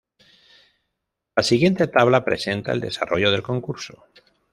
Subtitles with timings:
[1.35, 4.03] La siguiente tabla presenta el desarrollo del concurso.